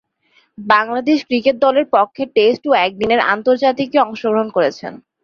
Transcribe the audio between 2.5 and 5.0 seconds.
ও একদিনের আন্তর্জাতিকে অংশগ্রহণ করেছেন।